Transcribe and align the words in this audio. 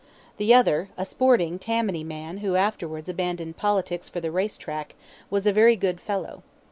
The 0.37 0.51
other, 0.51 0.89
a 0.97 1.05
sporting 1.05 1.59
Tammany 1.59 2.03
man 2.03 2.37
who 2.39 2.55
afterwards 2.55 3.07
abandoned 3.07 3.57
politics 3.57 4.09
for 4.09 4.19
the 4.19 4.31
race 4.31 4.57
track, 4.57 4.95
was 5.29 5.45
a 5.45 5.53
very 5.53 5.75
good 5.75 6.01
fellow. 6.01 6.41